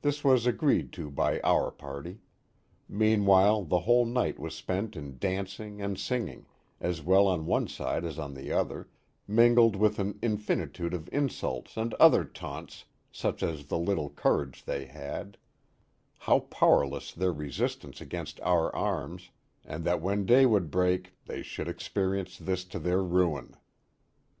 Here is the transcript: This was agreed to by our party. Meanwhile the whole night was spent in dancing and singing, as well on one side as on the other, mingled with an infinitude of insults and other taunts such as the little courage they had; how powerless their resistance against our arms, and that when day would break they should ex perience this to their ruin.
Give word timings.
This 0.00 0.24
was 0.24 0.44
agreed 0.44 0.92
to 0.94 1.08
by 1.08 1.38
our 1.42 1.70
party. 1.70 2.18
Meanwhile 2.88 3.62
the 3.66 3.82
whole 3.82 4.04
night 4.04 4.36
was 4.40 4.56
spent 4.56 4.96
in 4.96 5.18
dancing 5.18 5.80
and 5.80 5.96
singing, 6.00 6.46
as 6.80 7.00
well 7.00 7.28
on 7.28 7.46
one 7.46 7.68
side 7.68 8.04
as 8.04 8.18
on 8.18 8.34
the 8.34 8.50
other, 8.50 8.88
mingled 9.28 9.76
with 9.76 10.00
an 10.00 10.18
infinitude 10.20 10.92
of 10.92 11.08
insults 11.12 11.76
and 11.76 11.94
other 12.00 12.24
taunts 12.24 12.86
such 13.12 13.40
as 13.44 13.66
the 13.66 13.78
little 13.78 14.10
courage 14.10 14.64
they 14.64 14.86
had; 14.86 15.38
how 16.18 16.40
powerless 16.40 17.12
their 17.12 17.32
resistance 17.32 18.00
against 18.00 18.40
our 18.40 18.74
arms, 18.74 19.30
and 19.64 19.84
that 19.84 20.00
when 20.02 20.26
day 20.26 20.44
would 20.44 20.72
break 20.72 21.12
they 21.26 21.40
should 21.40 21.68
ex 21.68 21.88
perience 21.88 22.36
this 22.36 22.64
to 22.64 22.80
their 22.80 23.00
ruin. 23.00 23.54